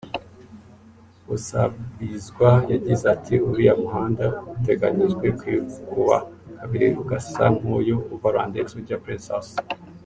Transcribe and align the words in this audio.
Busabizwa 1.27 2.49
yagize 2.71 3.03
ati 3.15 3.35
“Uriya 3.49 3.73
muhanda 3.81 4.25
uteganyijwe 4.55 5.25
kwikuba 5.39 6.17
kabiri 6.57 6.87
ugasa 7.01 7.43
nk’uyu 7.57 7.95
uva 8.13 8.27
Rwandex 8.33 8.65
ujya 8.79 8.97
Prince 9.03 9.27
House 9.33 9.55